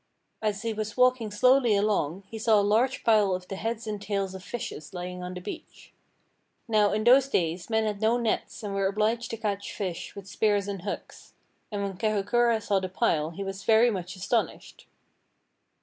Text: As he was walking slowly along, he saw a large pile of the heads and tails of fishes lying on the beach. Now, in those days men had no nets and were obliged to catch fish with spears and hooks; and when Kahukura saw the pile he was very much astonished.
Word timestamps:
As 0.41 0.63
he 0.63 0.73
was 0.73 0.97
walking 0.97 1.29
slowly 1.29 1.75
along, 1.75 2.23
he 2.27 2.39
saw 2.39 2.59
a 2.59 2.63
large 2.63 3.03
pile 3.03 3.35
of 3.35 3.47
the 3.49 3.55
heads 3.55 3.85
and 3.85 4.01
tails 4.01 4.33
of 4.33 4.43
fishes 4.43 4.95
lying 4.95 5.21
on 5.21 5.35
the 5.35 5.41
beach. 5.41 5.93
Now, 6.67 6.91
in 6.91 7.03
those 7.03 7.29
days 7.29 7.69
men 7.69 7.83
had 7.85 8.01
no 8.01 8.17
nets 8.17 8.63
and 8.63 8.73
were 8.73 8.87
obliged 8.87 9.29
to 9.29 9.37
catch 9.37 9.71
fish 9.75 10.15
with 10.15 10.27
spears 10.27 10.67
and 10.67 10.81
hooks; 10.81 11.33
and 11.71 11.83
when 11.83 11.97
Kahukura 11.99 12.59
saw 12.63 12.79
the 12.79 12.89
pile 12.89 13.29
he 13.29 13.43
was 13.43 13.61
very 13.63 13.91
much 13.91 14.15
astonished. 14.15 14.87